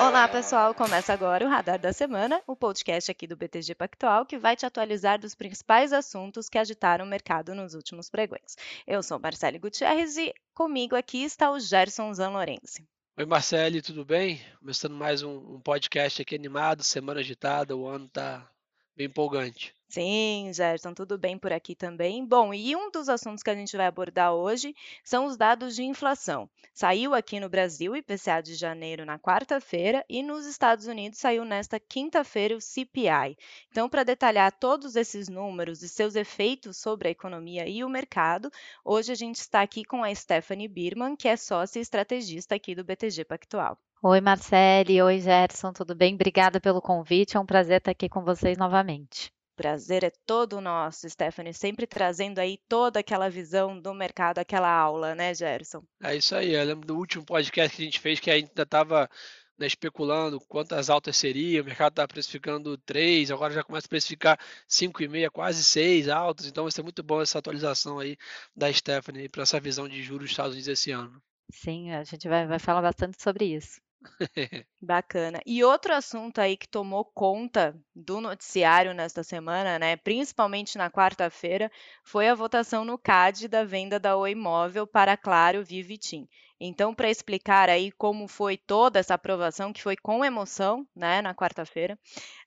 [0.00, 0.72] Olá, pessoal!
[0.74, 4.64] Começa agora o Radar da Semana, o podcast aqui do BTG Pactual, que vai te
[4.64, 8.56] atualizar dos principais assuntos que agitaram o mercado nos últimos pregões.
[8.86, 12.86] Eu sou Marcele Gutierrez e comigo aqui está o Gerson Zanlorenzi.
[13.16, 14.40] Oi, Marcele, tudo bem?
[14.60, 18.48] Começando mais um, um podcast aqui animado, semana agitada, o ano está
[18.96, 19.74] bem empolgante.
[19.90, 22.22] Sim, Gerson, tudo bem por aqui também.
[22.22, 25.82] Bom, e um dos assuntos que a gente vai abordar hoje são os dados de
[25.82, 26.48] inflação.
[26.74, 31.42] Saiu aqui no Brasil o IPCA de janeiro na quarta-feira e nos Estados Unidos saiu
[31.42, 33.38] nesta quinta-feira o CPI.
[33.70, 38.50] Então, para detalhar todos esses números e seus efeitos sobre a economia e o mercado,
[38.84, 42.74] hoje a gente está aqui com a Stephanie Birman, que é sócia e estrategista aqui
[42.74, 43.78] do BTG Pactual.
[44.02, 45.00] Oi, Marcele.
[45.00, 45.72] Oi, Gerson.
[45.72, 46.14] Tudo bem?
[46.14, 47.38] Obrigada pelo convite.
[47.38, 52.38] É um prazer estar aqui com vocês novamente prazer é todo nosso, Stephanie, sempre trazendo
[52.38, 55.82] aí toda aquela visão do mercado, aquela aula, né, Gerson?
[56.00, 56.54] É isso aí.
[56.54, 59.10] Eu lembro do último podcast que a gente fez que ainda estava
[59.58, 64.38] né, especulando quantas altas seriam, o mercado estava precificando 3, agora já começa a precificar
[64.68, 68.16] 5,5, quase 6 altas, então vai ser muito bom essa atualização aí
[68.54, 71.20] da Stephanie para essa visão de juros dos Estados Unidos esse ano.
[71.50, 73.80] Sim, a gente vai, vai falar bastante sobre isso.
[74.80, 75.40] Bacana.
[75.44, 81.70] E outro assunto aí que tomou conta do noticiário nesta semana, né, principalmente na quarta-feira,
[82.04, 86.28] foi a votação no CAD da venda da Oi Móvel para Claro, Vivo e TIM.
[86.60, 91.34] Então, para explicar aí como foi toda essa aprovação, que foi com emoção, né, na
[91.34, 91.98] quarta-feira,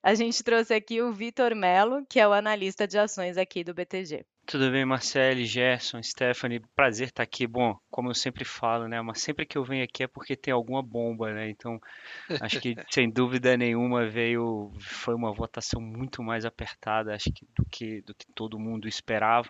[0.02, 3.74] a gente trouxe aqui o Vitor Melo, que é o analista de ações aqui do
[3.74, 4.24] BTG.
[4.44, 7.46] Tudo bem, Marcele, Gerson, Stephanie, prazer estar aqui.
[7.46, 10.52] Bom, como eu sempre falo, né, mas sempre que eu venho aqui é porque tem
[10.52, 11.48] alguma bomba, né?
[11.48, 11.80] Então,
[12.40, 17.64] acho que sem dúvida nenhuma veio foi uma votação muito mais apertada, acho que do
[17.70, 19.48] que do que todo mundo esperava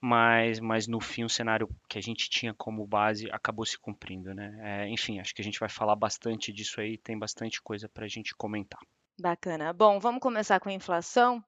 [0.00, 4.34] mas, mas no fim o cenário que a gente tinha como base acabou se cumprindo,
[4.34, 4.56] né?
[4.62, 8.06] É, enfim, acho que a gente vai falar bastante disso aí, tem bastante coisa para
[8.06, 8.80] a gente comentar.
[9.20, 9.72] Bacana.
[9.74, 11.44] Bom, vamos começar com a inflação.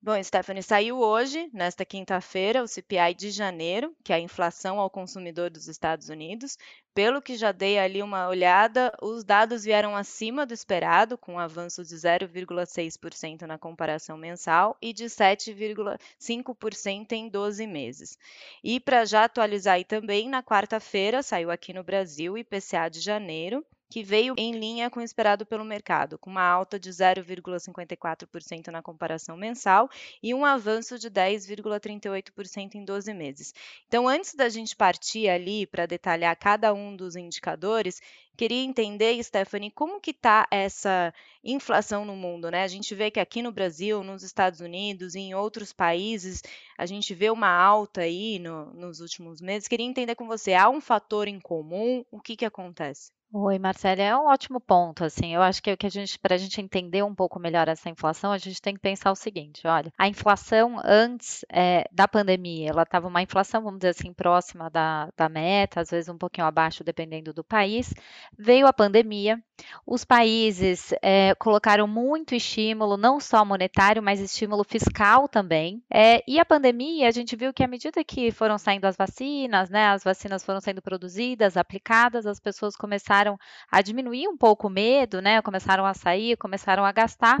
[0.00, 4.88] Bom, Stephanie, saiu hoje, nesta quinta-feira, o CPI de janeiro, que é a inflação ao
[4.88, 6.56] consumidor dos Estados Unidos.
[6.94, 11.38] Pelo que já dei ali uma olhada, os dados vieram acima do esperado, com um
[11.38, 18.16] avanço de 0,6% na comparação mensal e de 7,5% em 12 meses.
[18.62, 23.00] E para já atualizar aí também, na quarta-feira saiu aqui no Brasil o IPCA de
[23.00, 28.68] janeiro, que veio em linha com o esperado pelo mercado, com uma alta de 0,54%
[28.68, 29.88] na comparação mensal
[30.22, 33.54] e um avanço de 10,38% em 12 meses.
[33.86, 38.00] Então, antes da gente partir ali para detalhar cada um dos indicadores,
[38.36, 41.12] queria entender, Stephanie, como que está essa
[41.42, 42.62] inflação no mundo, né?
[42.62, 46.42] A gente vê que aqui no Brasil, nos Estados Unidos e em outros países,
[46.76, 49.66] a gente vê uma alta aí no, nos últimos meses.
[49.66, 52.04] Queria entender com você, há um fator em comum?
[52.10, 53.17] O que, que acontece?
[53.30, 56.38] Oi, Marcela, é um ótimo ponto, assim, eu acho que, que a gente, para a
[56.38, 59.92] gente entender um pouco melhor essa inflação, a gente tem que pensar o seguinte, olha,
[59.98, 65.10] a inflação antes é, da pandemia, ela estava uma inflação, vamos dizer assim, próxima da,
[65.14, 67.92] da meta, às vezes um pouquinho abaixo, dependendo do país,
[68.36, 69.38] veio a pandemia,
[69.86, 76.40] os países é, colocaram muito estímulo, não só monetário, mas estímulo fiscal também, é, e
[76.40, 80.02] a pandemia, a gente viu que à medida que foram saindo as vacinas, né, as
[80.02, 83.38] vacinas foram sendo produzidas, aplicadas, as pessoas começaram começaram
[83.70, 85.42] a diminuir um pouco o medo, né?
[85.42, 87.38] Começaram a sair, começaram a gastar,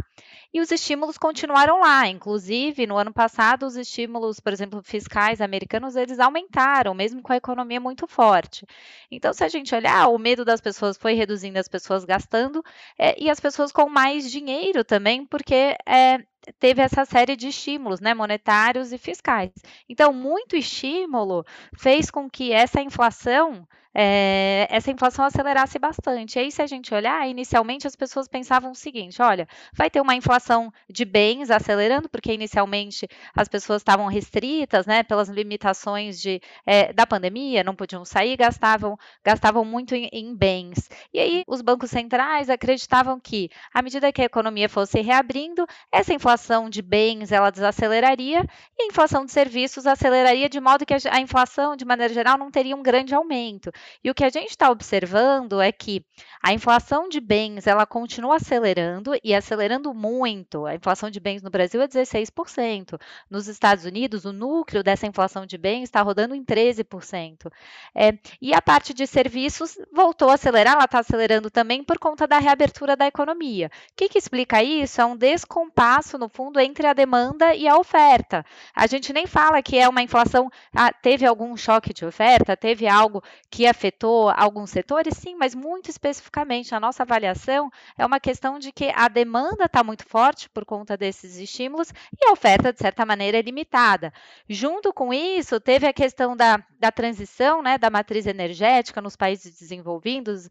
[0.52, 2.06] e os estímulos continuaram lá.
[2.08, 7.36] Inclusive, no ano passado, os estímulos, por exemplo, fiscais americanos, eles aumentaram, mesmo com a
[7.36, 8.66] economia muito forte.
[9.10, 12.62] Então, se a gente olhar, o medo das pessoas foi reduzindo, as pessoas gastando,
[12.98, 16.18] é, e as pessoas com mais dinheiro também, porque é,
[16.58, 19.52] teve essa série de estímulos, né, monetários e fiscais.
[19.88, 21.44] Então, muito estímulo
[21.76, 23.66] fez com que essa inflação
[24.00, 26.36] é, essa inflação acelerasse bastante.
[26.36, 30.00] E aí, se a gente olhar, inicialmente as pessoas pensavam o seguinte: olha, vai ter
[30.00, 36.40] uma inflação de bens acelerando, porque inicialmente as pessoas estavam restritas, né, pelas limitações de,
[36.64, 40.88] é, da pandemia, não podiam sair, gastavam, gastavam muito em, em bens.
[41.12, 46.14] E aí, os bancos centrais acreditavam que, à medida que a economia fosse reabrindo, essa
[46.14, 46.27] inflação
[46.68, 48.44] de bens ela desaceleraria
[48.78, 52.36] e a inflação de serviços aceleraria de modo que a, a inflação, de maneira geral,
[52.36, 53.70] não teria um grande aumento.
[54.02, 56.04] E o que a gente está observando é que
[56.42, 60.66] a inflação de bens ela continua acelerando e acelerando muito.
[60.66, 63.00] A inflação de bens no Brasil é 16%.
[63.30, 67.50] Nos Estados Unidos, o núcleo dessa inflação de bens está rodando em 13%.
[67.94, 72.26] É, e a parte de serviços voltou a acelerar, ela está acelerando também por conta
[72.26, 73.70] da reabertura da economia.
[73.92, 75.00] O que, que explica isso?
[75.00, 78.44] É um descompasso no fundo entre a demanda e a oferta.
[78.74, 82.86] A gente nem fala que é uma inflação, ah, teve algum choque de oferta, teve
[82.86, 88.58] algo que afetou alguns setores, sim, mas muito especificamente a nossa avaliação é uma questão
[88.58, 92.78] de que a demanda está muito forte por conta desses estímulos e a oferta, de
[92.78, 94.12] certa maneira, é limitada.
[94.48, 99.58] Junto com isso, teve a questão da, da transição né, da matriz energética nos países
[99.58, 100.48] desenvolvidos,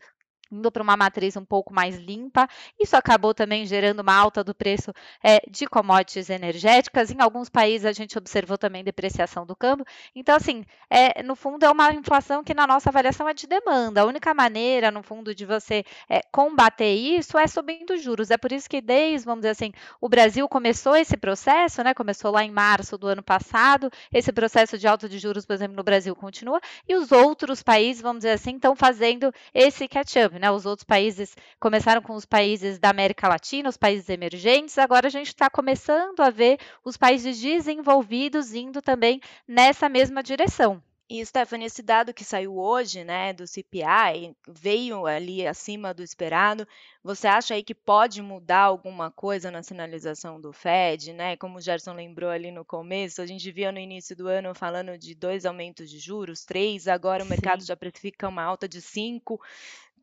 [0.52, 2.48] indo para uma matriz um pouco mais limpa.
[2.80, 7.12] Isso acabou também gerando uma alta do preço é, de commodities energéticas.
[7.12, 9.86] Em alguns países a gente observou também depreciação do câmbio.
[10.16, 14.02] Então, assim, é, no fundo é uma inflação que na nossa avaliação é de demanda.
[14.02, 18.32] A única maneira, no fundo, de você é, combater isso é subindo juros.
[18.32, 19.72] É por isso que desde, vamos dizer assim,
[20.02, 21.94] o Brasil começou esse processo, né?
[21.94, 23.90] Começou lá em março do ano passado.
[24.12, 26.60] Esse processo de alta de juros, por exemplo, no Brasil continua.
[26.88, 30.52] E os outros países, vamos dizer assim, estão fazendo esse catch-up né?
[30.52, 35.12] Os outros países começaram com os países da América Latina, os países emergentes, agora a
[35.12, 40.82] gente está começando a ver os países desenvolvidos indo também nessa mesma direção.
[41.10, 46.68] E, Stephanie, esse dado que saiu hoje, né, do CPI, veio ali acima do esperado.
[47.02, 51.38] Você acha aí que pode mudar alguma coisa na sinalização do Fed, né?
[51.38, 54.98] Como o Gerson lembrou ali no começo, a gente via no início do ano falando
[54.98, 57.68] de dois aumentos de juros, três, agora o mercado Sim.
[57.68, 59.40] já precifica uma alta de cinco.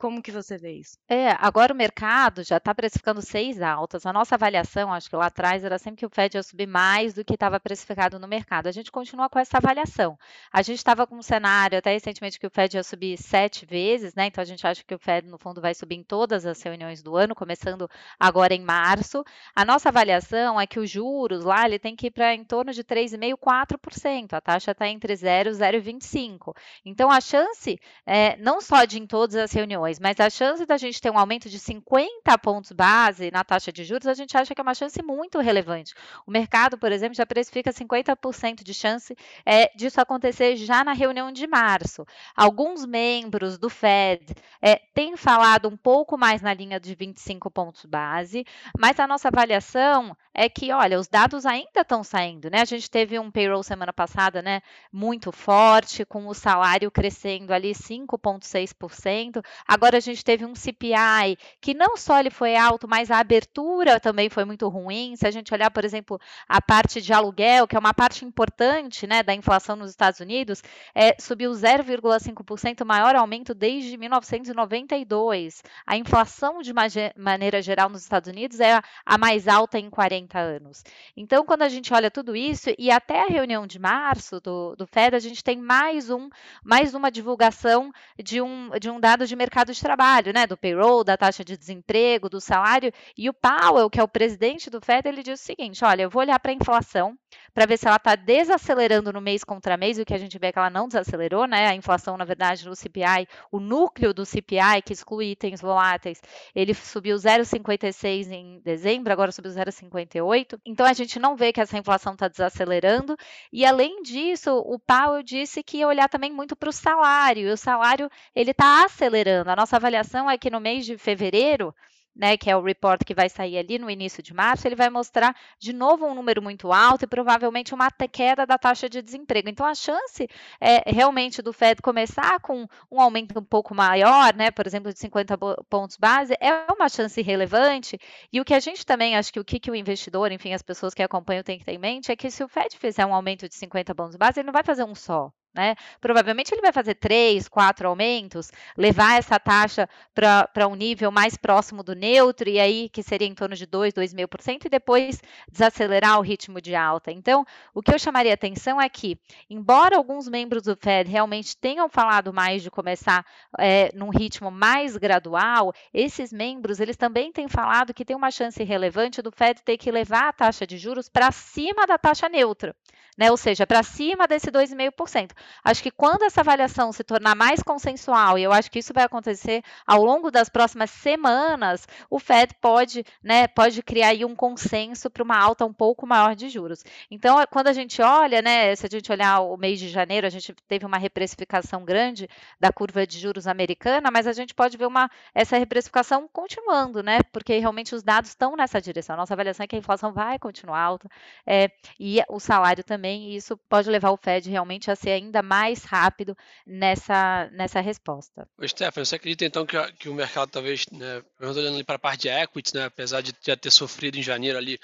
[0.05, 0.99] Como que você vê isso?
[1.09, 4.05] É, agora o mercado já está precificando seis altas.
[4.05, 7.15] A nossa avaliação, acho que lá atrás, era sempre que o Fed ia subir mais
[7.15, 8.67] do que estava precificado no mercado.
[8.67, 10.19] A gente continua com essa avaliação.
[10.53, 14.15] A gente estava com um cenário até recentemente que o Fed ia subir sete vezes,
[14.15, 14.27] né?
[14.27, 17.03] Então a gente acha que o Fed, no fundo, vai subir em todas as reuniões
[17.03, 17.89] do ano, começando
[18.21, 19.25] agora em março.
[19.57, 22.75] A nossa avaliação é que os juros lá ele tem que ir para em torno
[22.75, 24.35] de 3,5%, 4%.
[24.35, 26.55] A taxa está entre 0 e 0,25%.
[26.85, 30.77] Então a chance, é, não só de em todas as reuniões, mas a chance da
[30.77, 34.55] gente ter um aumento de 50 pontos base na taxa de juros, a gente acha
[34.55, 35.95] que é uma chance muito relevante.
[36.27, 41.33] O mercado, por exemplo, já precifica 50% de chance é, disso acontecer já na reunião
[41.33, 42.07] de março.
[42.37, 47.85] Alguns membros do Fed é, têm falado um pouco mais na linha de 25 pontos
[47.85, 48.45] base,
[48.79, 52.61] mas a nossa avaliação é que, olha, os dados ainda estão saindo, né?
[52.61, 54.61] A gente teve um payroll semana passada, né,
[54.93, 59.43] muito forte, com o salário crescendo ali 5,6%.
[59.75, 63.99] Agora a gente teve um CPI que não só ele foi alto, mas a abertura
[63.99, 65.17] também foi muito ruim.
[65.17, 69.05] Se a gente olhar, por exemplo, a parte de aluguel, que é uma parte importante
[69.05, 70.63] né, da inflação nos Estados Unidos,
[70.95, 75.61] é, subiu 0,5%, maior aumento desde 1992.
[75.85, 76.73] A inflação, de
[77.17, 80.85] maneira geral, nos Estados Unidos é a mais alta em 40 anos.
[81.17, 84.87] Então, quando a gente olha tudo isso, e até a reunião de março do, do
[84.87, 86.29] FED, a gente tem mais, um,
[86.63, 87.91] mais uma divulgação
[88.23, 91.45] de um, de um dado de mercado mercado de trabalho, né, do payroll, da taxa
[91.45, 92.93] de desemprego, do salário.
[93.17, 96.11] E o Powell, que é o presidente do Fed, ele diz o seguinte: olha, eu
[96.11, 97.17] vou olhar para a inflação
[97.53, 100.49] para ver se ela está desacelerando no mês contra mês, o que a gente vê
[100.49, 101.69] é que ela não desacelerou, né?
[101.69, 106.21] A inflação, na verdade, no CPI, o núcleo do CPI, que exclui itens voláteis,
[106.55, 110.59] ele subiu 0,56 em dezembro, agora subiu 0,58.
[110.65, 113.17] Então a gente não vê que essa inflação está desacelerando.
[113.53, 117.49] E além disso, o Powell disse que ia olhar também muito para o salário.
[117.49, 119.51] E o salário ele está acelerando.
[119.55, 121.73] A nossa avaliação é que no mês de fevereiro
[122.13, 124.91] né, que é o report que vai sair ali no início de março, ele vai
[124.91, 129.49] mostrar de novo um número muito alto e provavelmente uma queda da taxa de desemprego.
[129.49, 130.29] Então, a chance
[130.61, 134.99] é, realmente do Fed começar com um aumento um pouco maior, né, por exemplo, de
[134.99, 135.39] 50
[135.71, 137.97] pontos base, é uma chance relevante.
[138.33, 140.63] E o que a gente também, acho que o que, que o investidor, enfim, as
[140.63, 143.15] pessoas que acompanham têm que ter em mente é que se o Fed fizer um
[143.15, 145.33] aumento de 50 pontos base, ele não vai fazer um só.
[145.55, 145.77] Né?
[146.01, 151.83] Provavelmente ele vai fazer três, quatro aumentos, levar essa taxa para um nível mais próximo
[151.83, 156.23] do neutro, e aí que seria em torno de 2, 2,5%, e depois desacelerar o
[156.23, 157.13] ritmo de alta.
[157.13, 159.17] Então, o que eu chamaria atenção é que,
[159.49, 163.25] embora alguns membros do Fed realmente tenham falado mais de começar
[163.59, 168.63] é, num ritmo mais gradual, esses membros eles também têm falado que tem uma chance
[168.65, 172.75] relevante do Fed ter que levar a taxa de juros para cima da taxa neutra,
[173.17, 173.31] né?
[173.31, 175.31] ou seja, para cima desse 2,5%.
[175.63, 179.05] Acho que quando essa avaliação se tornar mais consensual, e eu acho que isso vai
[179.05, 185.11] acontecer ao longo das próximas semanas, o Fed pode, né, pode criar aí um consenso
[185.11, 186.85] para uma alta um pouco maior de juros.
[187.11, 190.27] Então, é, quando a gente olha, né, se a gente olhar o mês de janeiro,
[190.27, 192.29] a gente teve uma reprecificação grande
[192.61, 197.21] da curva de juros americana, mas a gente pode ver uma, essa reprecificação continuando, né,
[197.33, 199.15] porque realmente os dados estão nessa direção.
[199.15, 201.09] A nossa avaliação é que a inflação vai continuar alta
[201.47, 205.34] é, e o salário também, e isso pode levar o Fed realmente a ser ainda
[205.35, 206.37] ainda mais rápido
[206.67, 208.49] nessa, nessa resposta.
[208.57, 212.23] Ô, Stefano, você acredita então que, que o mercado talvez, né, olhando para a parte
[212.23, 214.79] de equities, né, apesar de já ter sofrido em janeiro ali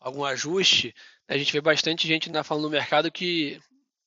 [0.00, 0.94] algum ajuste,
[1.28, 3.60] a gente vê bastante gente ainda falando no mercado que,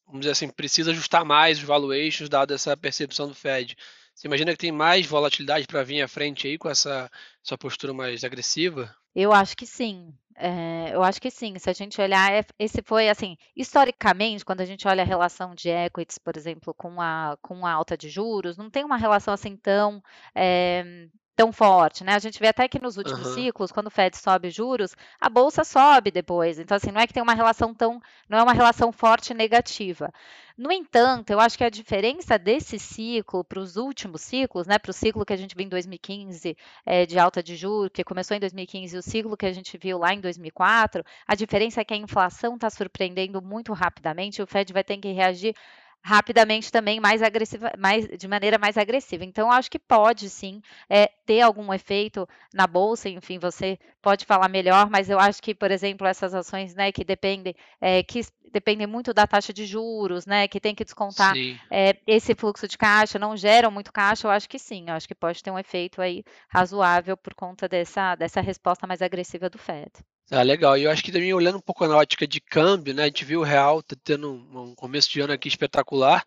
[0.05, 3.75] vamos dizer assim, precisa ajustar mais os valuations, dado essa percepção do Fed.
[4.19, 7.09] Você imagina que tem mais volatilidade para vir à frente aí com essa
[7.41, 8.93] sua postura mais agressiva?
[9.15, 10.13] Eu acho que sim.
[10.35, 11.57] É, eu acho que sim.
[11.57, 15.55] Se a gente olhar, é, esse foi assim, historicamente, quando a gente olha a relação
[15.55, 19.33] de equities, por exemplo, com a, com a alta de juros, não tem uma relação
[19.33, 20.03] assim tão
[20.35, 21.07] é,
[21.39, 22.15] tão forte, né?
[22.15, 23.33] A gente vê até que nos últimos uhum.
[23.33, 26.59] ciclos, quando o Fed sobe juros, a bolsa sobe depois.
[26.59, 30.11] Então, assim, não é que tem uma relação tão, não é uma relação forte negativa.
[30.57, 34.89] No entanto, eu acho que a diferença desse ciclo para os últimos ciclos, né, para
[34.91, 38.35] o ciclo que a gente viu em 2015 é, de alta de juros, que começou
[38.35, 41.85] em 2015, e o ciclo que a gente viu lá em 2004, a diferença é
[41.85, 45.55] que a inflação está surpreendendo muito rapidamente, o Fed vai ter que reagir
[46.01, 49.23] rapidamente também mais agressiva, mais, de maneira mais agressiva.
[49.23, 54.49] Então, acho que pode sim é, ter algum efeito na bolsa, enfim, você pode falar
[54.49, 58.87] melhor, mas eu acho que, por exemplo, essas ações né, que dependem, é, que dependem
[58.87, 61.33] muito da taxa de juros, né, que tem que descontar
[61.69, 65.07] é, esse fluxo de caixa, não geram muito caixa, eu acho que sim, eu acho
[65.07, 69.57] que pode ter um efeito aí razoável por conta dessa, dessa resposta mais agressiva do
[69.57, 69.91] Fed.
[70.31, 70.77] Ah, legal.
[70.77, 73.03] E eu acho que também olhando um pouco na ótica de câmbio, né?
[73.03, 76.23] A gente viu o real tá tendo um, começo de ano aqui espetacular.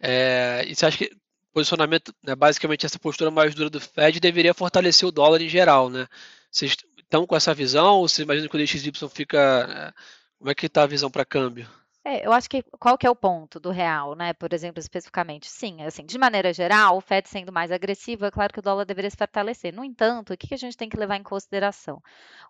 [0.00, 1.16] É, e você acha que
[1.52, 5.88] posicionamento, né, basicamente essa postura mais dura do Fed deveria fortalecer o dólar em geral,
[5.88, 6.06] né?
[6.50, 9.66] Vocês estão com essa visão ou você imagina que o DXY fica.
[9.66, 9.92] Né,
[10.38, 11.68] como é que está a visão para câmbio?
[12.08, 14.32] É, eu acho que qual que é o ponto do real, né?
[14.32, 18.52] Por exemplo, especificamente, sim, assim, de maneira geral, o Fed sendo mais agressivo, é claro
[18.52, 19.74] que o dólar deveria se fortalecer.
[19.74, 22.00] No entanto, o que, que a gente tem que levar em consideração?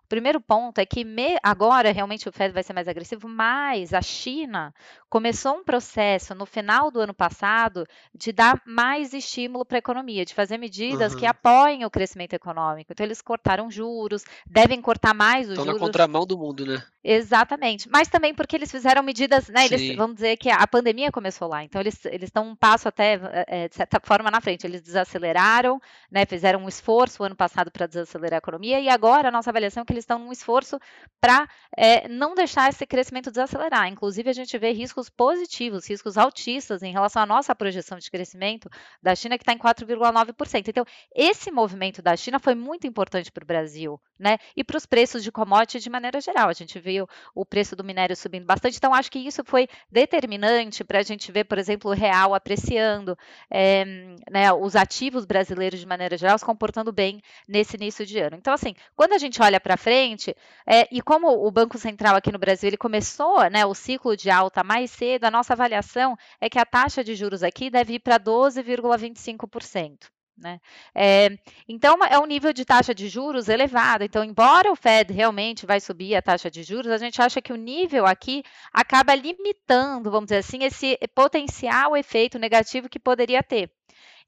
[0.03, 3.95] O primeiro ponto é que me, agora realmente o Fed vai ser mais agressivo, mas
[3.95, 4.71] a China
[5.09, 7.83] começou um processo no final do ano passado
[8.13, 11.19] de dar mais estímulo para a economia, de fazer medidas uhum.
[11.19, 12.91] que apoiem o crescimento econômico.
[12.91, 15.77] Então, eles cortaram juros, devem cortar mais os Estão juros.
[15.77, 16.83] Estão na contramão do mundo, né?
[17.09, 17.87] Exatamente.
[17.89, 19.65] Mas também porque eles fizeram medidas, né?
[19.65, 23.17] Eles, vamos dizer que a pandemia começou lá, então eles, eles estão um passo até,
[23.47, 24.67] é, de certa forma, na frente.
[24.67, 25.79] Eles desaceleraram,
[26.11, 26.25] né?
[26.25, 29.83] Fizeram um esforço o ano passado para desacelerar a economia, e agora a nossa avaliação
[29.83, 30.77] é que eles estão num esforço
[31.21, 31.47] para
[31.77, 33.87] é, não deixar esse crescimento desacelerar.
[33.87, 38.69] Inclusive, a gente vê riscos positivos, riscos altistas em relação à nossa projeção de crescimento
[39.01, 40.67] da China, que está em 4,9%.
[40.67, 40.83] Então,
[41.15, 44.37] esse movimento da China foi muito importante para o Brasil, né?
[44.57, 46.49] E para os preços de commodity de maneira geral.
[46.49, 46.96] A gente viu
[47.35, 48.77] o preço do minério subindo bastante.
[48.77, 53.17] Então, acho que isso foi determinante para a gente ver, por exemplo, o real apreciando,
[53.49, 53.85] é,
[54.31, 58.37] né, os ativos brasileiros de maneira geral se comportando bem nesse início de ano.
[58.37, 60.35] Então, assim, quando a gente olha para frente,
[60.65, 64.29] é, e como o Banco Central aqui no Brasil ele começou né, o ciclo de
[64.29, 67.99] alta mais cedo, a nossa avaliação é que a taxa de juros aqui deve ir
[67.99, 70.16] para 12,25%.
[70.37, 70.59] Né?
[70.93, 71.29] É,
[71.67, 74.03] então, é um nível de taxa de juros elevado.
[74.03, 77.51] Então, embora o Fed realmente vai subir a taxa de juros, a gente acha que
[77.51, 83.71] o nível aqui acaba limitando, vamos dizer assim, esse potencial efeito negativo que poderia ter.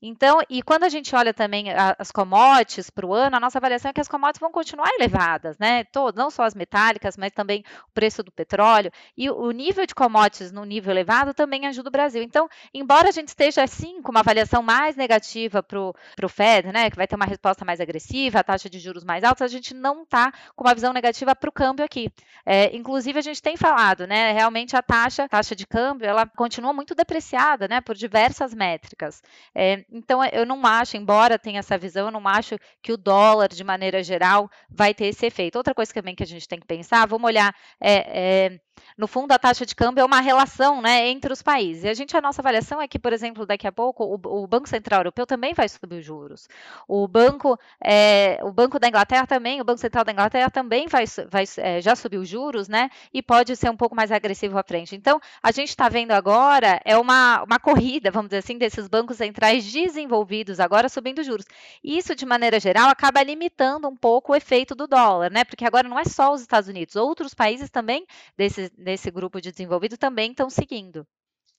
[0.02, 1.66] Então, e quando a gente olha também
[1.98, 5.58] as commodities para o ano, a nossa avaliação é que as commodities vão continuar elevadas,
[5.58, 5.86] né?
[6.16, 8.92] Não só as metálicas, mas também o preço do petróleo.
[9.18, 12.24] E o nível de commodities no nível elevado também ajuda o Brasil.
[12.24, 16.90] Então, embora a gente esteja, assim, com uma avaliação mais negativa para o Fed, né?
[16.90, 19.74] Que vai ter uma resposta mais agressiva, a taxa de juros mais alta, a gente
[19.74, 22.10] não está com uma visão negativa para o câmbio aqui.
[22.46, 24.32] É, inclusive, a gente tem falado, né?
[24.32, 27.82] Realmente a taxa, taxa de câmbio, ela continua muito depreciada, né?
[27.82, 29.22] Por diversas métricas.
[29.54, 33.50] É, então, eu não acho, embora tenha essa visão, eu não acho que o dólar,
[33.50, 35.56] de maneira geral, vai ter esse efeito.
[35.58, 38.60] Outra coisa também que a gente tem que pensar, vamos olhar é, é,
[38.98, 41.84] no fundo, a taxa de câmbio é uma relação né, entre os países.
[41.84, 44.48] E a gente, a nossa avaliação é que, por exemplo, daqui a pouco, o, o
[44.48, 46.48] Banco Central Europeu também vai subir os juros.
[46.88, 51.06] O Banco, é, o Banco da Inglaterra também, o Banco Central da Inglaterra também vai,
[51.30, 51.46] vai
[51.82, 52.90] já subiu os juros, né?
[53.14, 54.96] E pode ser um pouco mais agressivo à frente.
[54.96, 59.18] Então, a gente está vendo agora é uma, uma corrida, vamos dizer assim, desses bancos
[59.18, 61.46] centrais desenvolvidos agora subindo juros.
[61.84, 65.44] Isso, de maneira geral, acaba limitando um pouco o efeito do dólar, né?
[65.44, 68.06] Porque agora não é só os Estados Unidos, outros países também
[68.38, 71.06] desses nesse grupo de desenvolvido também estão seguindo.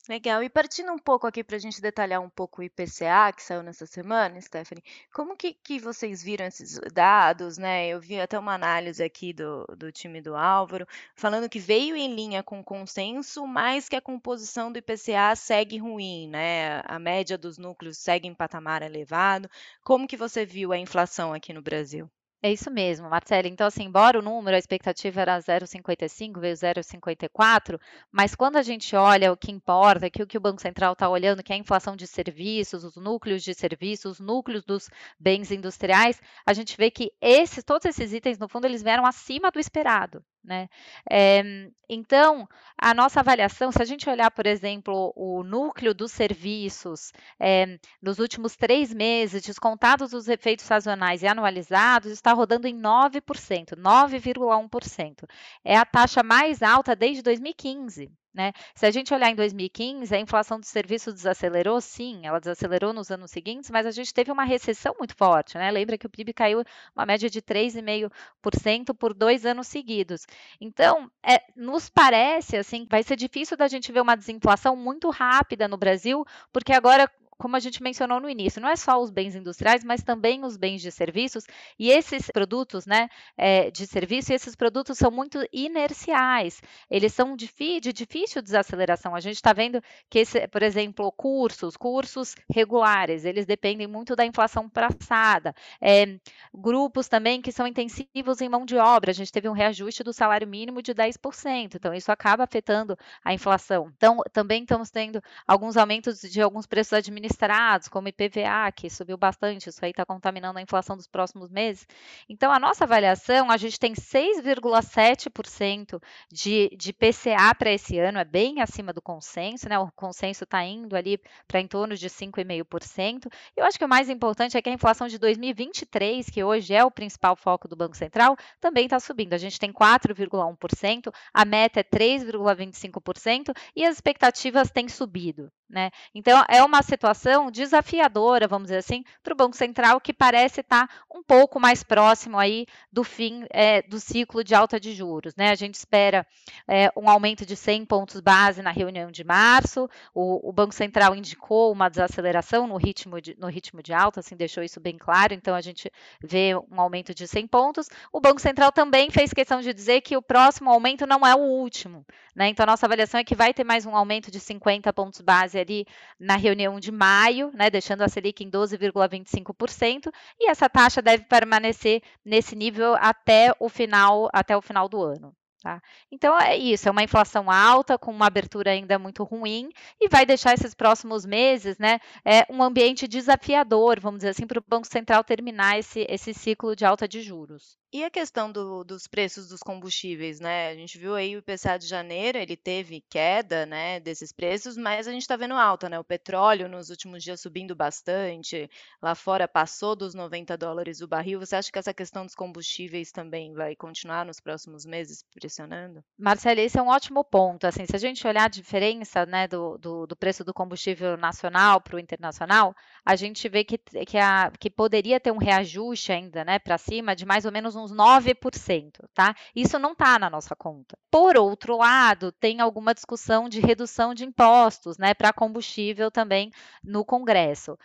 [0.09, 0.43] Legal.
[0.43, 3.63] E partindo um pouco aqui para a gente detalhar um pouco o IPCA que saiu
[3.63, 7.87] nessa semana, Stephanie, como que, que vocês viram esses dados, né?
[7.89, 12.15] Eu vi até uma análise aqui do, do time do Álvaro, falando que veio em
[12.15, 16.81] linha com consenso, mas que a composição do IPCA segue ruim, né?
[16.87, 19.49] A média dos núcleos segue em patamar elevado.
[19.83, 22.11] Como que você viu a inflação aqui no Brasil?
[22.43, 23.49] É isso mesmo, Marcela.
[23.49, 27.79] Então, assim, embora o número, a expectativa era 0,55, veio 0,54,
[28.11, 31.07] mas quando a gente olha o que importa, que o que o Banco Central está
[31.09, 35.51] olhando, que é a inflação de serviços, os núcleos de serviços, os núcleos dos bens
[35.51, 39.61] industriais, a gente vê que esses, todos esses itens, no fundo, eles vieram acima do
[39.61, 40.25] esperado.
[40.43, 40.69] Né?
[41.11, 41.43] É,
[41.89, 47.79] então, a nossa avaliação, se a gente olhar, por exemplo, o núcleo dos serviços é,
[48.01, 55.29] nos últimos três meses, descontados os efeitos sazonais e anualizados, está rodando em 9%, 9,1%.
[55.65, 58.11] É a taxa mais alta desde 2015.
[58.33, 58.53] Né?
[58.75, 63.11] Se a gente olhar em 2015, a inflação dos serviços desacelerou, sim, ela desacelerou nos
[63.11, 65.59] anos seguintes, mas a gente teve uma recessão muito forte.
[65.59, 65.71] Né?
[65.71, 66.63] Lembra que o PIB caiu
[66.95, 70.27] uma média de 3,5% por dois anos seguidos.
[70.61, 75.67] Então, é, nos parece assim, vai ser difícil da gente ver uma desinflação muito rápida
[75.67, 79.35] no Brasil, porque agora como a gente mencionou no início, não é só os bens
[79.35, 81.45] industriais, mas também os bens de serviços,
[81.79, 87.51] e esses produtos né, é, de serviço, esses produtos são muito inerciais, eles são de,
[87.81, 89.15] de difícil desaceleração.
[89.15, 94.27] A gente está vendo que, esse, por exemplo, cursos, cursos regulares, eles dependem muito da
[94.27, 95.55] inflação passada.
[95.81, 96.19] É,
[96.53, 100.13] grupos também que são intensivos em mão de obra, a gente teve um reajuste do
[100.13, 103.91] salário mínimo de 10%, então isso acaba afetando a inflação.
[103.97, 109.17] Então, também estamos tendo alguns aumentos de alguns preços administrativos administrados, como IPVA, que subiu
[109.17, 111.87] bastante, isso aí está contaminando a inflação dos próximos meses.
[112.29, 118.25] Então, a nossa avaliação, a gente tem 6,7% de, de PCA para esse ano, é
[118.25, 119.79] bem acima do consenso, né?
[119.79, 123.31] O consenso está indo ali para em torno de 5,5%.
[123.57, 126.85] Eu acho que o mais importante é que a inflação de 2023, que hoje é
[126.85, 129.35] o principal foco do Banco Central, também está subindo.
[129.35, 135.51] A gente tem 4,1%, a meta é 3,25% e as expectativas têm subido.
[135.71, 135.91] Né?
[136.13, 140.89] Então, é uma situação desafiadora, vamos dizer assim, para o Banco Central, que parece estar
[140.89, 145.37] tá um pouco mais próximo aí do fim é, do ciclo de alta de juros.
[145.37, 145.51] Né?
[145.51, 146.27] A gente espera
[146.67, 151.15] é, um aumento de 100 pontos base na reunião de março, o, o, Banco Central
[151.15, 155.35] indicou uma desaceleração no ritmo, de, no ritmo de alta, assim, deixou isso bem claro,
[155.35, 155.89] então a gente
[156.21, 157.89] vê um aumento de 100 pontos.
[158.13, 161.39] O Banco Central também fez questão de dizer que o próximo aumento não é o
[161.39, 162.05] último.
[162.35, 162.49] Né?
[162.49, 165.60] Então, a nossa avaliação é que vai ter mais um aumento de 50 pontos base
[165.61, 165.87] ali
[166.19, 172.03] na reunião de maio, né, deixando a Selic em 12,25%, e essa taxa deve permanecer
[172.25, 175.35] nesse nível até o final, até o final do ano.
[175.63, 175.83] Tá?
[176.11, 179.69] Então é isso, é uma inflação alta, com uma abertura ainda muito ruim,
[180.01, 184.59] e vai deixar esses próximos meses né, é, um ambiente desafiador, vamos dizer assim, para
[184.59, 187.77] o Banco Central terminar esse, esse ciclo de alta de juros.
[187.93, 190.69] E a questão do, dos preços dos combustíveis, né?
[190.69, 195.09] A gente viu aí o IPCA de janeiro, ele teve queda, né, desses preços, mas
[195.09, 195.99] a gente está vendo alta, né?
[195.99, 198.71] O petróleo nos últimos dias subindo bastante,
[199.03, 201.41] lá fora passou dos 90 dólares o barril.
[201.41, 206.05] Você acha que essa questão dos combustíveis também vai continuar nos próximos meses pressionando?
[206.17, 207.67] Marcela, esse é um ótimo ponto.
[207.67, 211.81] Assim, se a gente olhar a diferença, né, do, do, do preço do combustível nacional
[211.81, 212.73] para o internacional,
[213.05, 213.77] a gente vê que,
[214.07, 217.80] que, a, que poderia ter um reajuste ainda, né, para cima de mais ou menos
[217.83, 219.35] uns 9%, tá?
[219.55, 220.97] Isso não está na nossa conta.
[221.11, 226.51] Por outro lado, tem alguma discussão de redução de impostos, né, para combustível também
[226.83, 227.79] no Congresso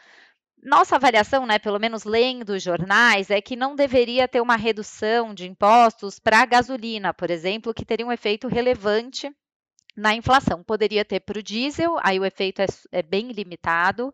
[0.65, 5.31] nossa avaliação, né, pelo menos lendo os jornais, é que não deveria ter uma redução
[5.31, 9.31] de impostos para a gasolina, por exemplo, que teria um efeito relevante
[9.95, 10.63] na inflação.
[10.63, 14.11] Poderia ter para o diesel, aí o efeito é, é bem limitado.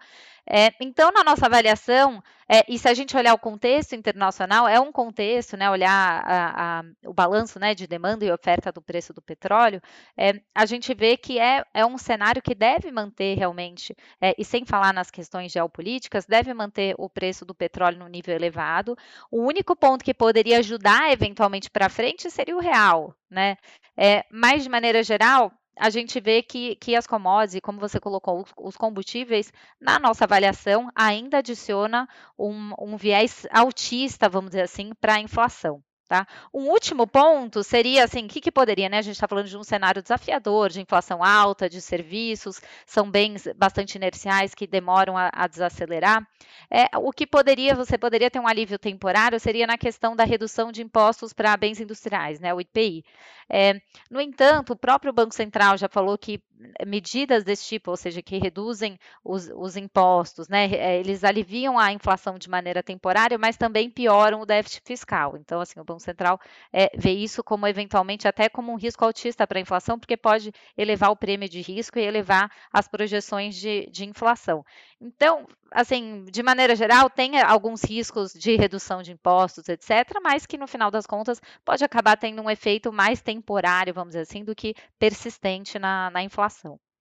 [0.49, 4.79] É, então, na nossa avaliação, é, e se a gente olhar o contexto internacional, é
[4.79, 9.13] um contexto, né, olhar a, a, o balanço né, de demanda e oferta do preço
[9.13, 9.81] do petróleo,
[10.17, 14.43] é, a gente vê que é, é um cenário que deve manter realmente, é, e
[14.43, 18.97] sem falar nas questões geopolíticas, deve manter o preço do petróleo no nível elevado.
[19.29, 23.57] O único ponto que poderia ajudar eventualmente para frente seria o real, né?
[23.95, 28.45] É, mas, de maneira geral, a gente vê que, que as commodities, como você colocou,
[28.57, 32.07] os combustíveis, na nossa avaliação, ainda adiciona
[32.39, 35.83] um, um viés altista, vamos dizer assim, para a inflação.
[36.07, 36.27] Tá?
[36.53, 38.97] Um último ponto seria assim, o que, que poderia, né?
[38.97, 43.47] A gente está falando de um cenário desafiador, de inflação alta, de serviços, são bens
[43.55, 46.27] bastante inerciais que demoram a, a desacelerar.
[46.69, 50.69] É, o que poderia, você poderia ter um alívio temporário seria na questão da redução
[50.69, 52.53] de impostos para bens industriais, né?
[52.53, 53.05] O IPI.
[53.49, 56.41] É, no entanto, o próprio Banco Central já falou que
[56.85, 60.65] medidas desse tipo, ou seja, que reduzem os, os impostos, né?
[60.73, 65.37] É, eles aliviam a inflação de maneira temporária, mas também pioram o déficit fiscal.
[65.37, 66.39] Então, assim, o Banco Central
[66.71, 70.51] é, vê isso como eventualmente até como um risco altista para a inflação, porque pode
[70.77, 74.63] elevar o prêmio de risco e elevar as projeções de, de inflação.
[74.99, 80.57] Então, assim, de maneira geral, tem alguns riscos de redução de impostos, etc., mas que
[80.57, 84.53] no final das contas pode acabar tendo um efeito mais temporário, vamos dizer assim, do
[84.53, 86.50] que persistente na, na inflação.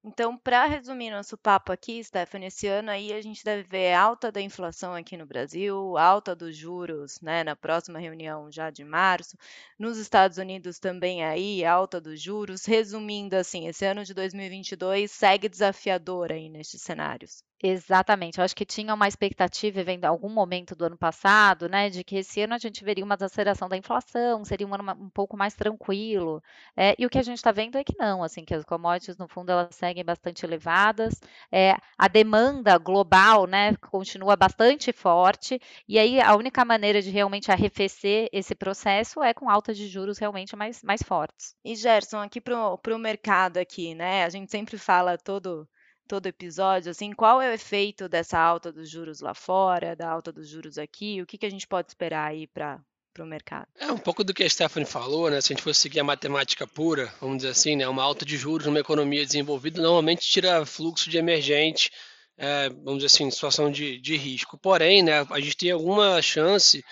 [0.02, 4.30] Então, para resumir nosso papo aqui, Stephanie, esse ano aí a gente deve ver alta
[4.32, 9.36] da inflação aqui no Brasil, alta dos juros, né, na próxima reunião já de março.
[9.78, 12.64] Nos Estados Unidos também aí, alta dos juros.
[12.64, 17.44] Resumindo assim, esse ano de 2022 segue desafiador aí nestes cenários.
[17.62, 18.38] Exatamente.
[18.38, 22.16] Eu acho que tinha uma expectativa, vendo algum momento do ano passado, né, de que
[22.16, 25.54] esse ano a gente veria uma desaceleração da inflação, seria um ano um pouco mais
[25.54, 26.42] tranquilo.
[26.74, 29.18] É, e o que a gente está vendo é que não, assim, que as commodities,
[29.18, 31.20] no fundo, elas seguem bastante elevadas.
[31.52, 35.60] É, a demanda global, né, continua bastante forte.
[35.86, 40.16] E aí a única maneira de realmente arrefecer esse processo é com altas de juros
[40.18, 41.54] realmente mais, mais fortes.
[41.62, 44.24] E Gerson, aqui para o mercado aqui, né?
[44.24, 45.68] A gente sempre fala todo
[46.10, 50.32] todo episódio, assim, qual é o efeito dessa alta dos juros lá fora, da alta
[50.32, 51.22] dos juros aqui?
[51.22, 52.80] O que, que a gente pode esperar aí para
[53.12, 53.66] para o mercado.
[53.76, 55.40] É um pouco do que a Stephanie falou, né?
[55.40, 57.88] Se a gente fosse seguir a matemática pura, vamos dizer assim, né?
[57.88, 61.90] Uma alta de juros numa economia desenvolvida normalmente tira fluxo de emergente,
[62.38, 64.56] é, vamos dizer assim, situação de, de risco.
[64.56, 65.26] Porém, né?
[65.28, 66.84] A gente tem alguma chance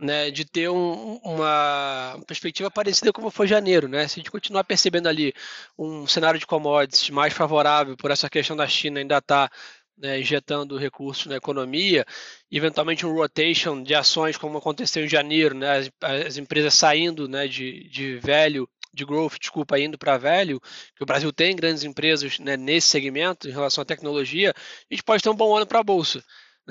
[0.00, 4.08] né, de ter um, uma perspectiva parecida como foi janeiro, né?
[4.08, 5.34] Se a gente continuar percebendo ali
[5.78, 9.56] um cenário de commodities mais favorável por essa questão da China ainda estar tá,
[9.98, 12.06] né, injetando recursos na economia,
[12.50, 15.90] eventualmente um rotation de ações como aconteceu em janeiro, né, as,
[16.26, 20.60] as empresas saindo né, de, de velho de growth, desculpa, indo para velho,
[20.96, 25.04] que o Brasil tem grandes empresas né, nesse segmento em relação à tecnologia, a gente
[25.04, 26.24] pode ter um bom ano para a bolsa.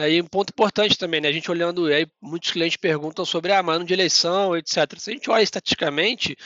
[0.07, 1.27] E um ponto importante também, né?
[1.27, 4.97] A gente olhando, aí muitos clientes perguntam sobre a ah, ano de eleição, etc.
[4.97, 6.38] Se a gente olha estatisticamente,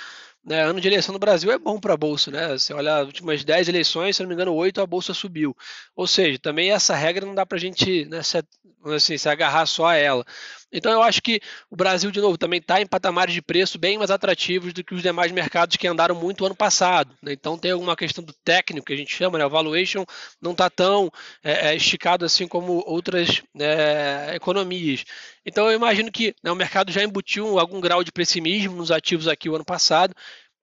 [0.44, 2.50] né, ano de eleição no Brasil é bom para a Bolsa, né?
[2.50, 5.56] Você olha as últimas 10 eleições, se não me engano, 8 a Bolsa subiu.
[5.96, 8.44] Ou seja, também essa regra não dá para a gente né, se,
[8.86, 10.26] assim, se agarrar só a ela.
[10.74, 13.98] Então eu acho que o Brasil, de novo, também está em patamares de preço bem
[13.98, 17.16] mais atrativos do que os demais mercados que andaram muito ano passado.
[17.22, 17.34] Né?
[17.34, 19.46] Então tem alguma questão do técnico que a gente chama, né?
[19.46, 20.04] O valuation
[20.42, 21.12] não está tão
[21.44, 25.06] é, é, esticado assim como outras é, economias.
[25.46, 29.28] Então eu imagino que né, o mercado já embutiu algum grau de pessimismo nos ativos
[29.28, 30.16] aqui o ano passado.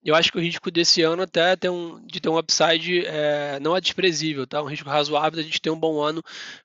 [0.02, 3.60] Eu acho que o risco desse ano até tem um, de ter um upside é,
[3.60, 4.62] não é desprezível, tá?
[4.62, 6.22] Um risco razoável a gente ter um bom ano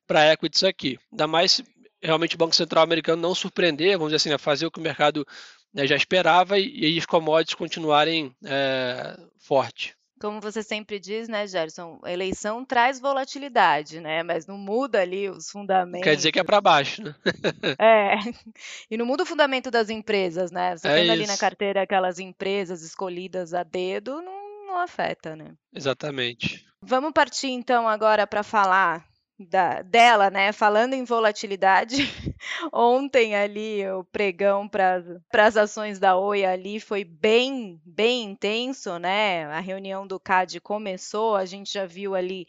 [0.07, 0.97] para equities aqui.
[1.11, 1.61] Ainda mais
[2.05, 4.83] realmente o Banco Central americano não surpreender, vamos dizer assim, né, fazer o que o
[4.83, 5.25] mercado
[5.73, 9.93] né, já esperava e, e os commodities continuarem é, fortes.
[10.19, 14.23] Como você sempre diz, né, Gerson, a eleição traz volatilidade, né?
[14.23, 16.05] Mas não muda ali os fundamentos.
[16.05, 17.13] Quer dizer que é para baixo, né?
[17.77, 18.15] é.
[18.89, 20.77] E não muda o fundamento das empresas, né?
[20.77, 25.53] Você é tendo ali na carteira aquelas empresas escolhidas a dedo, não, não afeta, né?
[25.73, 26.65] Exatamente.
[26.81, 29.05] Vamos partir então agora para falar
[29.39, 30.51] da, dela, né?
[30.51, 31.97] Falando em volatilidade,
[32.73, 39.45] ontem ali o pregão para as ações da Oi ali foi bem, bem intenso, né?
[39.45, 42.47] A reunião do CAD começou, a gente já viu ali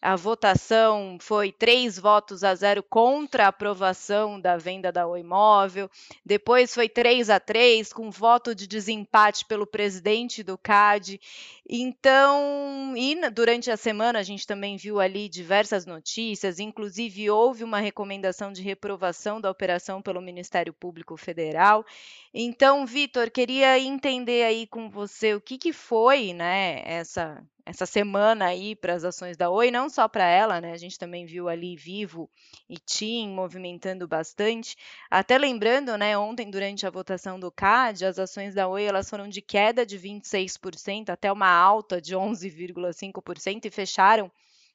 [0.00, 5.90] a votação foi três votos a zero contra a aprovação da venda da Oi Móvel.
[6.24, 11.20] Depois foi 3 a 3 com voto de desempate pelo presidente do CAD.
[11.68, 12.94] Então,
[13.34, 18.62] durante a semana a gente também viu ali diversas notícias, inclusive houve uma recomendação de
[18.62, 21.84] reprovação da operação pelo Ministério Público Federal.
[22.32, 28.46] Então, Vitor, queria entender aí com você o que, que foi, né, essa essa semana
[28.46, 30.72] aí para as ações da Oi, não só para ela, né?
[30.72, 32.30] A gente também viu ali Vivo
[32.68, 34.74] e TIM movimentando bastante.
[35.10, 39.28] Até lembrando, né, ontem durante a votação do CAD, as ações da Oi elas foram
[39.28, 44.32] de queda de 26% até uma alta de 11,5% e fecharam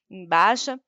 [0.10, 0.80] em baixa.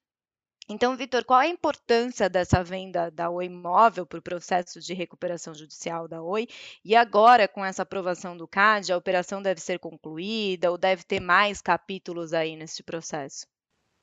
[0.67, 4.95] Então, Vitor, qual é a importância dessa venda da Oi Imóvel para o processo de
[4.95, 6.47] recuperação judicial da Oi?
[6.84, 11.19] E agora, com essa aprovação do CAD, a operação deve ser concluída ou deve ter
[11.19, 13.45] mais capítulos aí nesse processo?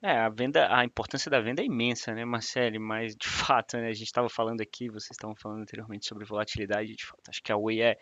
[0.00, 2.78] É, a venda, a importância da venda é imensa, né, Marcele?
[2.78, 6.94] Mas de fato, né, a gente estava falando aqui, vocês estavam falando anteriormente sobre volatilidade,
[6.94, 7.98] de fato, acho que a Oi é,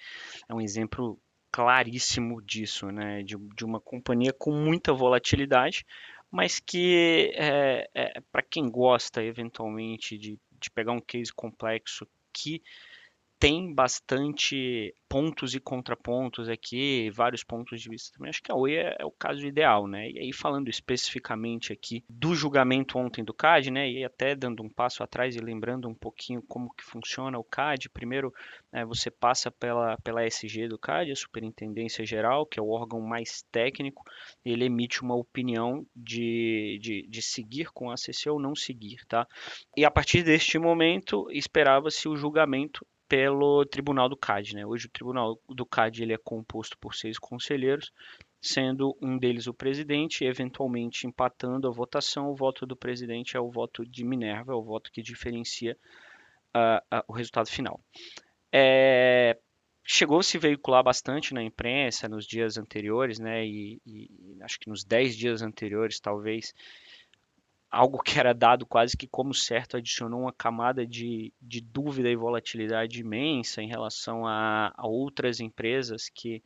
[0.47, 1.19] é um exemplo
[1.51, 3.23] claríssimo disso, né?
[3.23, 5.85] De, de uma companhia com muita volatilidade,
[6.31, 12.63] mas que é, é, para quem gosta eventualmente de, de pegar um case complexo que
[13.41, 18.29] tem bastante pontos e contrapontos aqui, vários pontos de vista também.
[18.29, 20.11] Acho que a Oi é, é, o caso ideal, né?
[20.11, 23.91] E aí falando especificamente aqui do julgamento ontem do CAD, né?
[23.91, 27.89] E até dando um passo atrás e lembrando um pouquinho como que funciona o CAD.
[27.89, 28.33] Primeiro,
[28.71, 33.01] né, você passa pela pela SG do CAD, a Superintendência Geral, que é o órgão
[33.01, 34.05] mais técnico.
[34.45, 39.27] Ele emite uma opinião de, de, de seguir com a CC ou não seguir, tá?
[39.75, 44.55] E a partir deste momento esperava-se o julgamento pelo Tribunal do CAD.
[44.55, 44.65] Né?
[44.65, 47.93] Hoje o Tribunal do CAD ele é composto por seis conselheiros
[48.41, 53.51] sendo um deles o presidente, eventualmente empatando a votação, o voto do presidente é o
[53.51, 55.77] voto de Minerva, é o voto que diferencia
[56.57, 57.79] uh, uh, o resultado final.
[58.51, 59.37] É,
[59.85, 64.09] chegou a se veicular bastante na imprensa nos dias anteriores, né, e, e
[64.41, 66.55] acho que nos 10 dias anteriores, talvez,
[67.71, 72.17] algo que era dado quase que como certo adicionou uma camada de, de dúvida e
[72.17, 76.43] volatilidade imensa em relação a, a outras empresas que,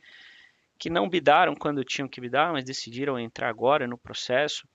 [0.77, 4.67] que não bidaram quando tinham que bidar, mas decidiram entrar agora no processo.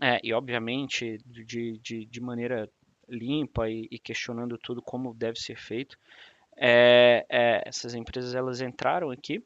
[0.00, 2.70] É, e obviamente de, de, de maneira
[3.08, 5.96] limpa e, e, questionando tudo como deve ser feito.
[6.56, 9.42] É, é, essas empresas elas entraram aqui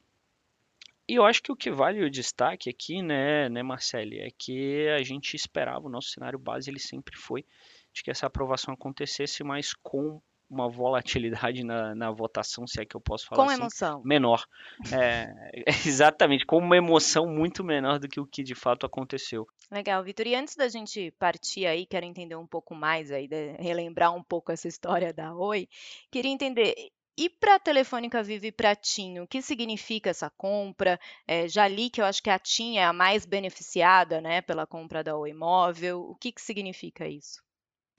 [1.08, 4.88] e eu acho que o que vale o destaque aqui, né, né, Marcele, é que
[4.88, 7.44] a gente esperava, o nosso cenário base ele sempre foi
[7.92, 10.20] de que essa aprovação acontecesse, mas com
[10.52, 14.02] uma volatilidade na, na votação, se é que eu posso falar com assim, emoção.
[14.04, 14.44] menor.
[14.92, 15.32] É,
[15.86, 19.46] exatamente, com uma emoção muito menor do que o que de fato aconteceu.
[19.70, 20.26] Legal, Vitor.
[20.26, 24.52] E antes da gente partir aí, quero entender um pouco mais aí, relembrar um pouco
[24.52, 25.66] essa história da Oi.
[26.10, 26.74] Queria entender,
[27.16, 30.98] e para a Telefônica Vive TIM, o que significa essa compra?
[31.26, 34.66] É, já li que eu acho que a TIM é a mais beneficiada né, pela
[34.66, 36.00] compra da Oi Móvel.
[36.00, 37.42] O que, que significa isso?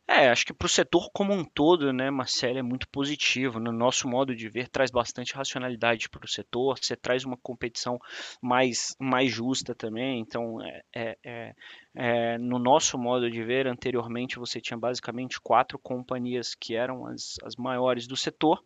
[0.05, 3.57] É, acho que para o setor como um todo, né, Marcelo, é muito positivo.
[3.57, 7.97] No nosso modo de ver, traz bastante racionalidade para o setor, você traz uma competição
[8.41, 10.19] mais, mais justa também.
[10.19, 11.55] Então, é, é, é,
[11.95, 17.37] é, no nosso modo de ver, anteriormente você tinha basicamente quatro companhias que eram as,
[17.43, 18.61] as maiores do setor,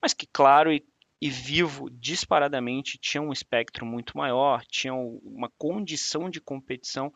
[0.00, 0.82] mas que, claro, e
[1.20, 7.12] e Vivo disparadamente tinham um espectro muito maior, tinham uma condição de competição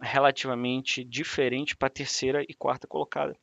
[0.00, 3.36] relativamente diferente para a terceira e quarta colocada,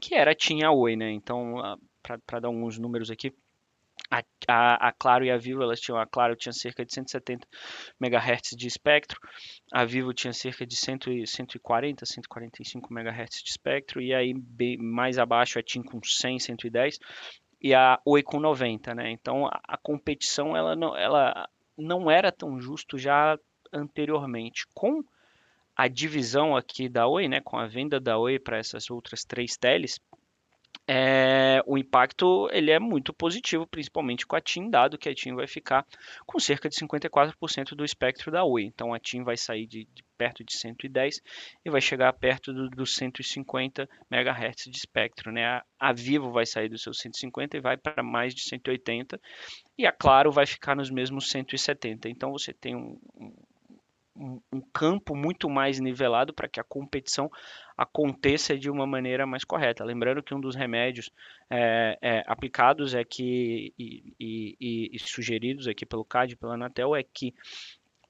[0.00, 1.10] que era tinha a Oi, né?
[1.10, 1.54] Então,
[2.02, 3.32] para dar alguns números aqui,
[4.10, 7.46] a, a, a, Claro e a Vivo, elas tinham, a Claro tinha cerca de 170
[8.00, 9.20] MHz de espectro,
[9.72, 15.18] a Vivo tinha cerca de 100, 140, 145 MHz de espectro, e aí bem, mais
[15.18, 16.98] abaixo a TIM com 100, 110,
[17.60, 19.10] e a Oi com 90, né?
[19.10, 23.38] Então a, a competição ela não, ela não era tão justo já
[23.72, 24.66] anteriormente.
[24.72, 25.02] Com
[25.78, 29.56] a divisão aqui da Oi, né, com a venda da Oi para essas outras três
[29.56, 30.00] teles,
[30.90, 35.36] é, o impacto ele é muito positivo, principalmente com a TIM, dado que a TIM
[35.36, 35.86] vai ficar
[36.26, 38.64] com cerca de 54% do espectro da Oi.
[38.64, 41.20] Então a TIM vai sair de, de perto de 110
[41.64, 45.30] e vai chegar perto dos do 150 MHz de espectro.
[45.30, 45.44] Né?
[45.44, 49.20] A, a, Vivo vai sair dos seus 150 e vai para mais de 180
[49.76, 52.08] e a Claro vai ficar nos mesmos 170.
[52.08, 53.32] Então você tem um, um
[54.52, 57.30] um, campo muito mais nivelado para que a competição
[57.76, 59.84] aconteça de uma maneira mais correta.
[59.84, 61.10] Lembrando que um dos remédios
[61.48, 63.72] é, é, aplicados é e,
[64.18, 67.32] e, e, sugeridos aqui pelo CAD pela Anatel é que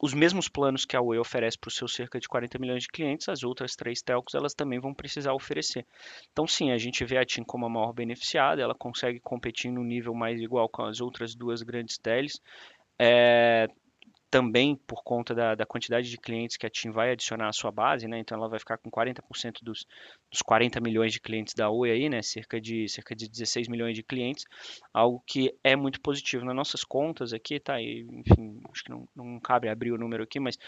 [0.00, 2.88] os mesmos planos que a Oi oferece para os seus cerca de 40 milhões de
[2.88, 5.84] clientes, as outras três telcos elas também vão precisar oferecer.
[6.32, 9.82] Então sim, a gente vê a TIM como a maior beneficiada, ela consegue competir no
[9.82, 12.40] nível mais igual com as outras duas grandes teles.
[12.96, 13.68] É,
[14.30, 17.70] também por conta da, da, quantidade de clientes que a TIM vai adicionar à sua
[17.70, 18.18] base, né?
[18.18, 19.86] Então ela vai ficar com 40% dos,
[20.30, 22.20] dos 40 milhões de clientes da Oi aí, né?
[22.20, 24.44] Cerca de, cerca de 16 milhões de clientes,
[24.92, 26.44] algo que é muito positivo.
[26.44, 27.80] Nas nossas contas aqui, tá?
[27.80, 30.58] E, enfim, acho que não, não cabe abrir o número aqui, mas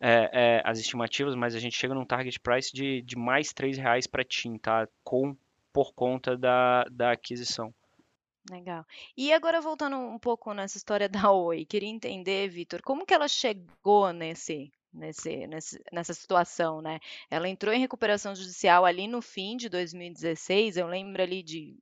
[0.00, 3.76] é, é, as estimativas, mas a gente chega num target price de, de mais 3
[3.76, 4.88] reais para TIM, tá?
[5.04, 5.36] Com,
[5.72, 7.72] por conta da, da aquisição.
[8.48, 8.86] Legal.
[9.16, 13.28] E agora voltando um pouco nessa história da Oi, queria entender, Vitor, como que ela
[13.28, 16.98] chegou nesse, nesse, nesse, nessa situação, né?
[17.30, 21.76] Ela entrou em recuperação judicial ali no fim de 2016, eu lembro ali de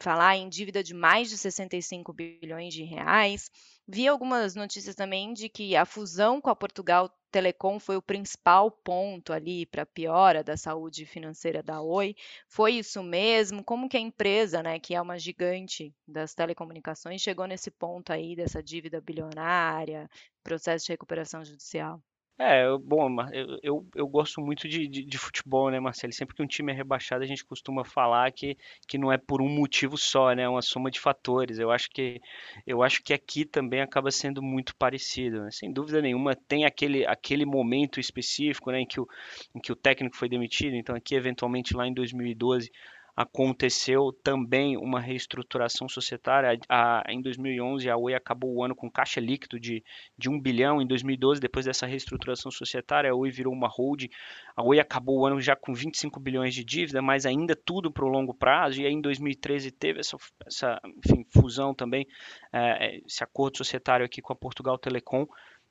[0.00, 3.50] falar em dívida de mais de 65 bilhões de reais.
[3.86, 8.70] Vi algumas notícias também de que a fusão com a Portugal Telecom foi o principal
[8.70, 12.14] ponto ali para a piora da saúde financeira da Oi.
[12.48, 13.64] Foi isso mesmo?
[13.64, 18.36] Como que a empresa, né, que é uma gigante das telecomunicações, chegou nesse ponto aí
[18.36, 20.08] dessa dívida bilionária,
[20.44, 22.00] processo de recuperação judicial?
[22.36, 26.12] É, bom, eu, eu, eu gosto muito de, de, de futebol, né, Marcelo?
[26.12, 28.56] Sempre que um time é rebaixado, a gente costuma falar que,
[28.88, 30.42] que não é por um motivo só, né?
[30.42, 31.60] É uma soma de fatores.
[31.60, 32.20] Eu acho que,
[32.66, 35.50] eu acho que aqui também acaba sendo muito parecido, né?
[35.52, 39.06] Sem dúvida nenhuma, tem aquele, aquele momento específico, né, em que o,
[39.54, 40.74] em que o técnico foi demitido.
[40.74, 42.68] Então, aqui, eventualmente, lá em 2012,
[43.16, 46.58] aconteceu também uma reestruturação societária.
[46.68, 49.84] A, em 2011, a Oi acabou o ano com caixa líquido de,
[50.18, 50.82] de 1 bilhão.
[50.82, 54.08] Em 2012, depois dessa reestruturação societária, a Oi virou uma holding.
[54.56, 58.04] A Oi acabou o ano já com 25 bilhões de dívida, mas ainda tudo para
[58.04, 58.80] o longo prazo.
[58.80, 62.06] E aí, em 2013, teve essa, essa enfim, fusão também,
[62.52, 65.26] é, esse acordo societário aqui com a Portugal Telecom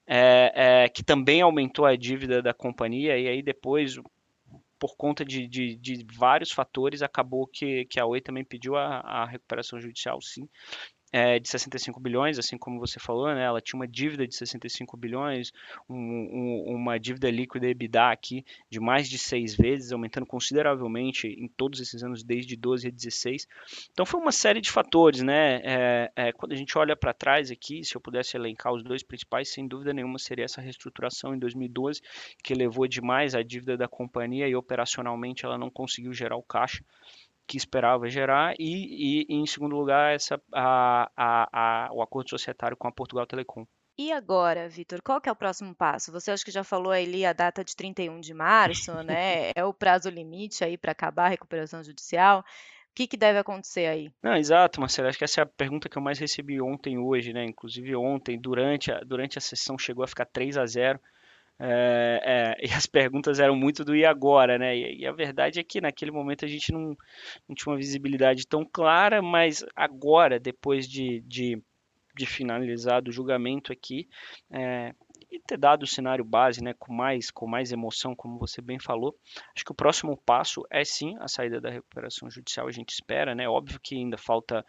[0.05, 3.95] é, é, que também aumentou a dívida da companhia, e aí depois,
[4.83, 8.99] por conta de, de, de vários fatores, acabou que, que a Oi também pediu a,
[8.99, 10.45] a recuperação judicial, sim
[11.13, 13.43] é, de 65 bilhões, assim como você falou, né?
[13.43, 15.51] Ela tinha uma dívida de 65 bilhões,
[15.87, 21.47] um, um, uma dívida líquida EBITDA aqui de mais de seis vezes, aumentando consideravelmente em
[21.47, 23.47] todos esses anos, desde 12 a 16.
[23.91, 25.61] Então foi uma série de fatores, né?
[25.63, 29.03] É, é, quando a gente olha para trás aqui, se eu pudesse elencar os dois
[29.03, 32.01] principais, sem dúvida nenhuma seria essa reestruturação em 2012,
[32.43, 36.83] que levou demais a dívida da companhia e operacionalmente ela não conseguiu gerar o caixa
[37.47, 41.49] que esperava gerar e, e em segundo lugar essa a, a,
[41.87, 43.65] a, o acordo societário com a Portugal Telecom.
[43.97, 46.11] E agora, Vitor, qual que é o próximo passo?
[46.11, 49.51] Você acha que já falou ali a data de 31 de março, né?
[49.55, 52.39] É o prazo limite aí para acabar a recuperação judicial.
[52.39, 52.43] O
[52.95, 54.11] que, que deve acontecer aí?
[54.21, 55.07] Não, exato, Marcelo.
[55.07, 57.43] Acho que essa é a pergunta que eu mais recebi ontem hoje, né?
[57.43, 60.99] Inclusive ontem, durante a, durante a sessão, chegou a ficar 3 a 0
[61.59, 64.75] é, é, e as perguntas eram muito do e agora, né?
[64.75, 66.95] E, e, a verdade é que naquele momento a gente não,
[67.47, 71.61] não tinha uma visibilidade tão clara, mas agora, depois de, de,
[72.15, 74.07] de finalizado o julgamento aqui,
[74.51, 74.93] é,
[75.31, 78.79] e ter dado o cenário base, né, com mais com mais emoção, como você bem
[78.79, 79.15] falou,
[79.55, 82.67] acho que o próximo passo é sim a saída da recuperação judicial.
[82.67, 83.49] A gente espera, né?
[83.49, 84.63] Óbvio que ainda falta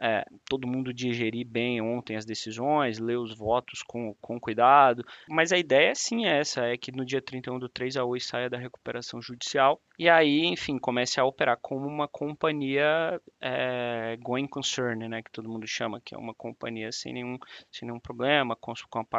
[0.00, 5.04] é, todo mundo digerir bem ontem as decisões, ler os votos com, com cuidado.
[5.28, 8.20] Mas a ideia sim é essa, é que no dia 31 do 3 a Oi
[8.20, 14.48] saia da recuperação judicial e aí, enfim, comece a operar como uma companhia é, going
[14.48, 17.38] concern, né, que todo mundo chama, que é uma companhia sem nenhum,
[17.70, 18.72] sem nenhum problema, com,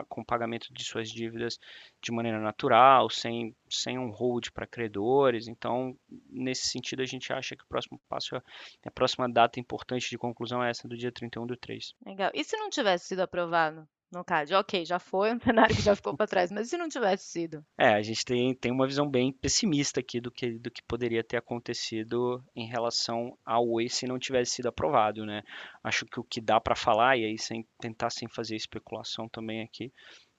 [0.10, 1.58] com, pagamento de suas dívidas
[2.02, 5.48] de maneira natural, sem, sem um hold para credores.
[5.48, 5.98] Então,
[6.30, 10.62] nesse sentido, a gente acha que o próximo passo, a próxima data importante de conclusão
[10.62, 11.96] é essa do dia 31 do 3.
[12.06, 12.30] Legal.
[12.34, 13.88] E se não tivesse sido aprovado?
[14.13, 14.54] No CAD.
[14.56, 17.65] Ok, já foi um cenário que já ficou para trás, mas se não tivesse sido?
[17.78, 21.23] É, a gente tem, tem uma visão bem pessimista aqui do que, do que poderia
[21.23, 25.41] ter acontecido em relação ao Oi se não tivesse sido aprovado, né?
[25.84, 29.62] Acho que o que dá para falar, e aí sem tentar sem fazer especulação também
[29.62, 29.91] aqui,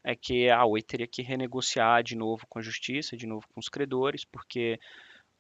[0.04, 3.60] é que a Oi teria que renegociar de novo com a justiça, de novo com
[3.60, 4.78] os credores, porque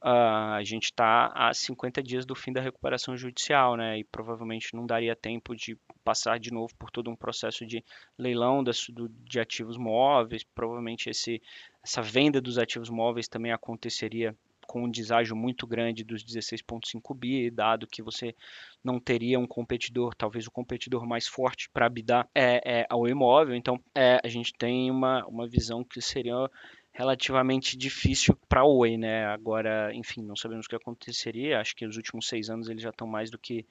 [0.04, 3.98] Uh, a gente está a 50 dias do fim da recuperação judicial, né?
[3.98, 7.82] E provavelmente não daria tempo de passar de novo por todo um processo de
[8.18, 10.44] leilão das, do, de ativos móveis.
[10.44, 11.40] Provavelmente esse,
[11.82, 14.36] essa venda dos ativos móveis também aconteceria
[14.66, 18.34] com um deságio muito grande dos 16,5 bi, dado que você
[18.82, 23.54] não teria um competidor, talvez o competidor mais forte para bidar é, é, ao imóvel.
[23.54, 26.50] Então, é, a gente tem uma, uma visão que seria
[26.94, 29.26] relativamente difícil para a Oi, né?
[29.26, 31.60] Agora, enfim, não sabemos o que aconteceria.
[31.60, 33.66] Acho que os últimos seis anos eles já estão mais do que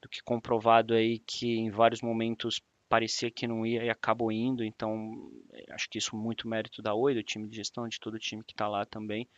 [0.00, 4.64] do que comprovado aí que em vários momentos parecia que não ia e acabou indo.
[4.64, 5.30] Então,
[5.70, 8.18] acho que isso é muito mérito da Oi, do time de gestão, de todo o
[8.18, 9.28] time que está lá também.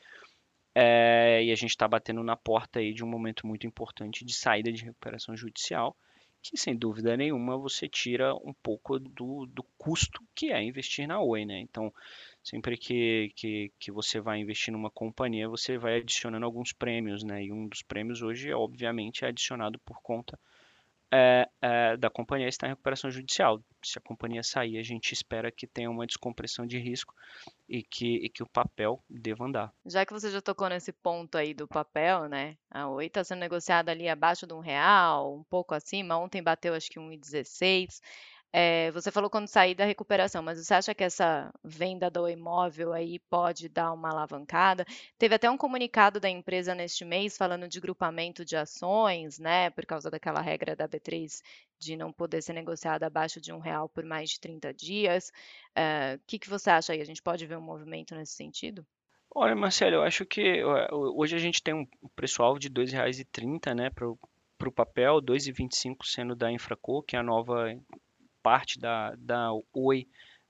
[0.74, 4.33] É, e a gente está batendo na porta aí de um momento muito importante de
[4.33, 5.96] saída de recuperação judicial,
[6.42, 11.20] que sem dúvida nenhuma você tira um pouco do, do custo que é investir na
[11.20, 11.59] Oi, né?
[11.61, 11.92] Então,
[12.42, 17.44] sempre que, que, que você vai investir numa companhia, você vai adicionando alguns prêmios, né?
[17.44, 20.38] E um dos prêmios hoje, obviamente, é adicionado por conta
[21.11, 23.62] é, é, da companhia estar em recuperação judicial.
[23.83, 27.14] Se a companhia sair, a gente espera que tenha uma descompressão de risco
[27.68, 29.72] e que, e que o papel deva andar.
[29.87, 32.57] Já que você já tocou nesse ponto aí do papel, né?
[32.70, 36.18] A Oi está sendo negociada ali abaixo de um real, um pouco acima.
[36.18, 38.01] Ontem bateu acho que 1,16.
[38.50, 42.94] É, você falou quando sair da recuperação, mas você acha que essa venda do imóvel
[42.94, 44.87] aí pode dar uma alavancada?
[45.18, 49.68] Teve até um comunicado da empresa neste mês falando de grupamento de ações, né?
[49.70, 51.42] Por causa daquela regra da B3
[51.78, 55.28] de não poder ser negociada abaixo de um real por mais de 30 dias.
[55.28, 57.02] O é, que, que você acha aí?
[57.02, 58.84] A gente pode ver um movimento nesse sentido?
[59.34, 63.90] Olha, Marcelo, eu acho que hoje a gente tem um preço-alvo de R$ 2,30 né,
[63.90, 67.70] para o papel, R$ 2,25 sendo da Infraco, que é a nova
[68.42, 70.07] parte da, da Oi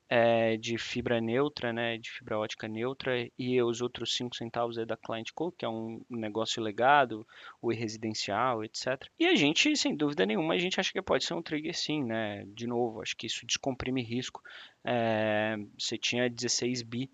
[0.08, 4.86] é, de fibra neutra, né, de fibra ótica neutra, e os outros 5 centavos é
[4.86, 7.26] da Client Co, que é um negócio legado,
[7.60, 9.06] Oi residencial, etc.
[9.18, 12.02] E a gente, sem dúvida nenhuma, a gente acha que pode ser um trigger sim,
[12.02, 12.44] né?
[12.48, 14.42] De novo, acho que isso descomprime risco.
[14.84, 17.10] É, você tinha 16 bi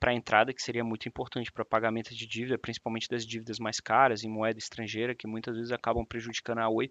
[0.00, 4.24] para entrada, que seria muito importante para pagamento de dívida, principalmente das dívidas mais caras
[4.24, 6.90] em moeda estrangeira, que muitas vezes acabam prejudicando a Oi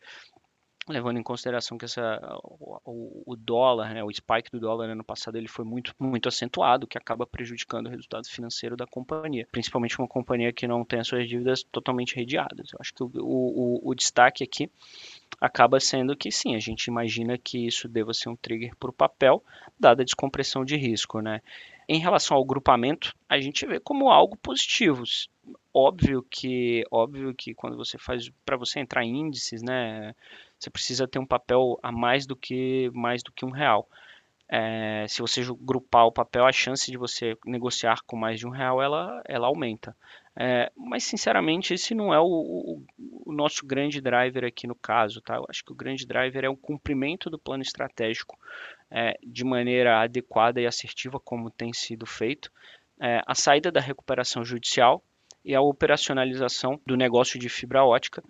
[0.90, 5.04] levando em consideração que essa, o, o dólar, né, o spike do dólar no ano
[5.04, 10.00] passado ele foi muito, muito acentuado, que acaba prejudicando o resultado financeiro da companhia, principalmente
[10.00, 12.72] uma companhia que não tem as suas dívidas totalmente redeadas.
[12.74, 14.70] Eu acho que o, o, o destaque aqui
[15.40, 18.94] acaba sendo que sim, a gente imagina que isso deva ser um trigger para o
[18.94, 19.44] papel,
[19.80, 21.42] dada a descompressão de risco, né?
[21.88, 25.04] Em relação ao grupamento, a gente vê como algo positivo.
[25.74, 30.14] Óbvio que, óbvio que quando você faz para você entrar em índices, né,
[30.62, 33.90] você precisa ter um papel a mais do que mais do que um real.
[34.48, 38.50] É, se você grupar o papel, a chance de você negociar com mais de um
[38.50, 39.96] real ela, ela aumenta.
[40.38, 42.86] É, mas sinceramente esse não é o, o,
[43.26, 45.36] o, nosso grande driver aqui no caso, tá?
[45.36, 48.38] Eu acho que o grande driver é o cumprimento do plano estratégico
[48.90, 52.52] é, de maneira adequada e assertiva, como tem sido feito,
[53.00, 55.04] é, a saída da recuperação judicial
[55.44, 58.22] e a operacionalização do negócio de fibra ótica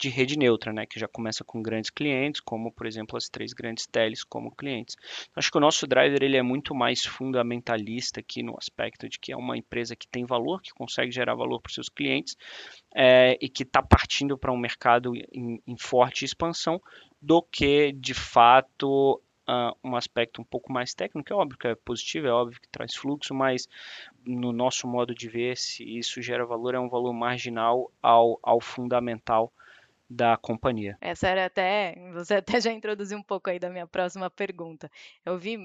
[0.00, 3.52] de rede neutra, né, que já começa com grandes clientes, como por exemplo as três
[3.52, 4.96] grandes teles como clientes.
[5.36, 9.30] Acho que o nosso driver ele é muito mais fundamentalista aqui no aspecto de que
[9.30, 12.34] é uma empresa que tem valor, que consegue gerar valor para os seus clientes
[12.94, 16.80] é, e que está partindo para um mercado em, em forte expansão,
[17.20, 21.74] do que de fato uh, um aspecto um pouco mais técnico, é óbvio que é
[21.74, 23.68] positivo, é óbvio que traz fluxo, mas
[24.24, 28.62] no nosso modo de ver, se isso gera valor, é um valor marginal ao, ao
[28.62, 29.52] fundamental
[30.10, 30.98] da companhia.
[31.00, 34.90] Essa era até, você até já introduziu um pouco aí da minha próxima pergunta.
[35.24, 35.56] Eu vi,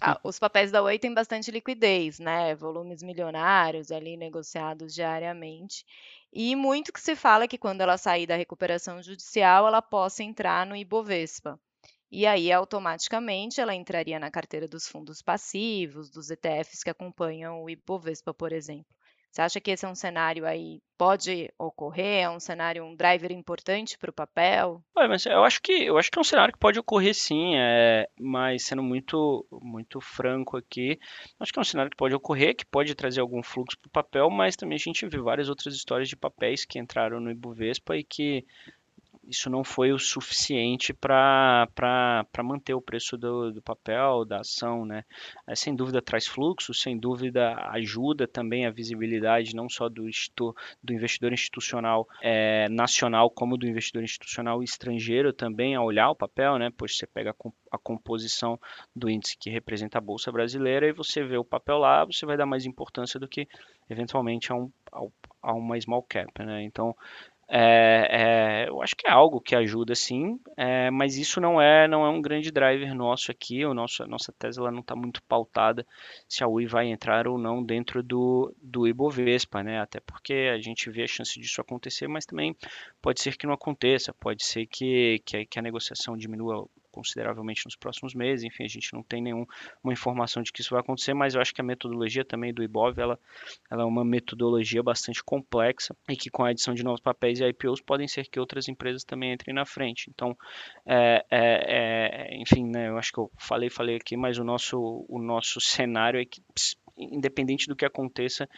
[0.00, 2.54] a, os papéis da Oi têm bastante liquidez, né?
[2.54, 5.84] Volumes milionários ali negociados diariamente.
[6.32, 10.64] E muito que se fala que quando ela sair da recuperação judicial, ela possa entrar
[10.64, 11.60] no Ibovespa.
[12.10, 17.68] E aí, automaticamente, ela entraria na carteira dos fundos passivos, dos ETFs que acompanham o
[17.68, 18.86] Ibovespa, por exemplo.
[19.32, 22.24] Você acha que esse é um cenário aí pode ocorrer?
[22.24, 24.84] É um cenário, um driver importante para o papel?
[24.94, 27.56] Olha, mas eu acho que eu acho que é um cenário que pode ocorrer sim,
[27.56, 30.98] é, mas sendo muito muito franco aqui,
[31.40, 33.90] acho que é um cenário que pode ocorrer, que pode trazer algum fluxo para o
[33.90, 37.96] papel, mas também a gente viu várias outras histórias de papéis que entraram no Ibovespa
[37.96, 38.44] e que
[39.24, 41.68] isso não foi o suficiente para
[42.42, 45.04] manter o preço do, do, papel, da ação, né?
[45.46, 50.08] É, sem dúvida traz fluxo, sem dúvida ajuda também a visibilidade não só do,
[50.82, 56.58] do investidor institucional é, nacional, como do investidor institucional estrangeiro também a olhar o papel,
[56.58, 56.70] né?
[56.76, 58.58] Pois você pega a, a composição
[58.94, 62.36] do índice que representa a Bolsa Brasileira e você vê o papel lá, você vai
[62.36, 63.46] dar mais importância do que
[63.88, 64.70] eventualmente a, um,
[65.42, 66.62] a uma small cap, né?
[66.62, 66.96] Então,
[67.54, 71.86] é, é, eu acho que é algo que ajuda sim, é, mas isso não é
[71.86, 73.62] não é um grande driver nosso aqui.
[73.66, 75.86] O nosso, a nossa tese ela não está muito pautada
[76.26, 79.82] se a UI vai entrar ou não dentro do, do Ibovespa, né?
[79.82, 82.56] Até porque a gente vê a chance disso acontecer, mas também
[83.02, 87.74] pode ser que não aconteça, pode ser que, que, que a negociação diminua consideravelmente nos
[87.74, 88.44] próximos meses.
[88.44, 89.46] Enfim, a gente não tem nenhuma
[89.86, 93.00] informação de que isso vai acontecer, mas eu acho que a metodologia também do IBOV
[93.00, 93.18] ela,
[93.70, 97.44] ela é uma metodologia bastante complexa e que com a adição de novos papéis e
[97.44, 100.10] IPOs podem ser que outras empresas também entrem na frente.
[100.10, 100.36] Então,
[100.86, 105.06] é, é, é, enfim, né, eu acho que eu falei, falei aqui, mas o nosso,
[105.08, 106.42] o nosso cenário é que
[106.96, 108.48] independente do que aconteça,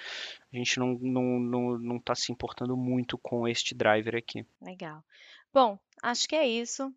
[0.52, 4.44] a gente não está não, não, não tá se importando muito com este driver aqui.
[4.60, 5.04] Legal.
[5.52, 6.92] Bom, acho que é isso.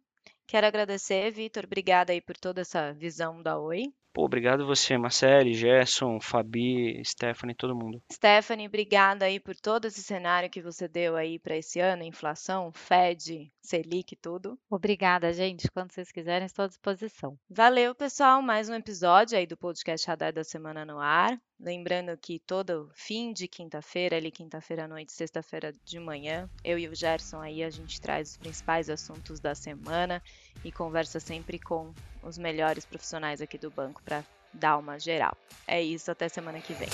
[0.48, 1.66] Quero agradecer, Vitor.
[1.66, 3.94] Obrigada aí por toda essa visão da Oi.
[4.18, 8.02] Pô, obrigado você, Marcele, Gerson, Fabi, Stephanie, todo mundo.
[8.12, 12.72] Stephanie, obrigada aí por todo esse cenário que você deu aí para esse ano, inflação,
[12.74, 14.58] Fed, Selic, tudo.
[14.72, 15.70] Obrigada, gente.
[15.70, 17.38] Quando vocês quiserem, estou à disposição.
[17.48, 18.42] Valeu, pessoal.
[18.42, 21.40] Mais um episódio aí do podcast Radar da Semana no ar.
[21.60, 26.88] Lembrando que todo fim de quinta-feira, ali quinta-feira à noite, sexta-feira de manhã, eu e
[26.88, 30.24] o Gerson aí a gente traz os principais assuntos da semana
[30.64, 31.94] e conversa sempre com
[32.28, 34.24] os melhores profissionais aqui do banco para
[34.54, 35.36] dar uma geral.
[35.66, 36.90] É isso, até semana que vem.